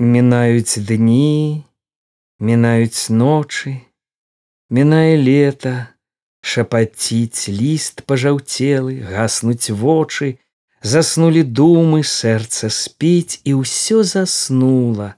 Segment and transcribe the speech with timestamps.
[0.00, 1.64] Мінаюць дні,
[2.40, 3.76] мінаюць ночы,
[4.70, 5.92] Мінае лета,
[6.40, 10.38] шапаціць ліст пажаўцелы, гаснуць вочы,
[10.80, 15.10] заснулі думы, сэрца спіць і ўсё заснула.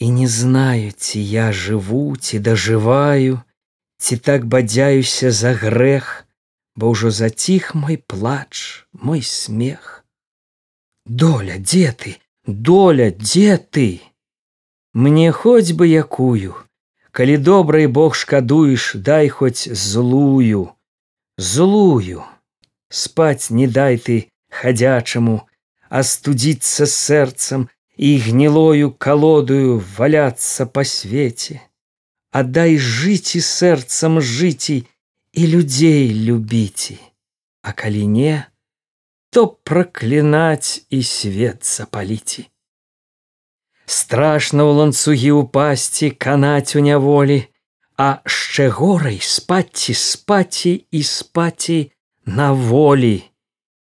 [0.00, 3.44] І не знаю, ці я жыву, ці дажываю,
[4.00, 6.24] ці так бадзяюся за грэх,
[6.74, 10.04] бо ўжо заціх мой плач, мой смех.
[11.04, 12.16] Доля, дзе ты,
[12.46, 14.00] доля, дзе ты?
[14.94, 16.54] Мне хоць бы якую,
[17.10, 20.72] калі добрый Бог шкадуеш, дай хоць злую,
[21.36, 22.24] злую.
[22.88, 25.42] Спаць не дай ты хадзячаму,
[25.90, 31.60] астудзіцца сэрцам і гнілою калодую валяцца па свеце.
[32.30, 34.84] Адай жыці сэрцам жыці
[35.32, 36.96] і людзей любіце,
[37.62, 38.46] А калі не,
[39.36, 42.48] то праклінаць і свет запаліце
[43.86, 47.36] страшно ў ланцугі ўпасці канаць у няволі,
[48.00, 51.76] а шчэ горай спаці спаці і спаці
[52.24, 53.20] на волі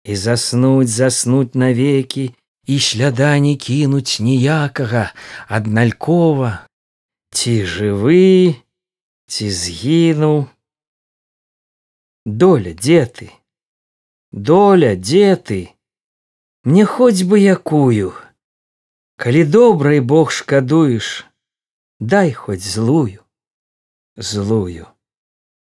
[0.07, 2.25] і заснуць заснуць навекі
[2.71, 5.03] і сляда не кінуць ніякага
[5.59, 6.53] адналькова
[7.35, 8.55] ці жывы
[9.27, 10.47] ці згінуў
[12.23, 13.31] доля дзе ты
[14.31, 15.75] доля дзе ты?
[16.63, 18.13] Мне хоць бы якую.
[19.17, 21.25] Калі добрый Бог шкадуеш,
[21.99, 23.21] дай хоць злую,
[24.15, 24.87] злую.